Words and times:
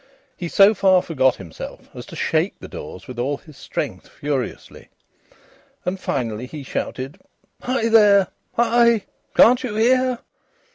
He 0.35 0.47
so 0.47 0.73
far 0.73 1.03
forgot 1.03 1.35
himself 1.35 1.87
as 1.93 2.07
to 2.07 2.15
shake 2.15 2.55
the 2.59 2.67
doors 2.67 3.07
with 3.07 3.19
all 3.19 3.37
his 3.37 3.55
strength 3.55 4.07
furiously. 4.09 4.89
And 5.85 5.99
finally 5.99 6.47
he 6.47 6.63
shouted: 6.63 7.19
"Hi 7.61 7.87
there! 7.87 8.29
Hi! 8.55 9.05
Can't 9.35 9.61
you 9.61 9.75
hear?" 9.75 10.17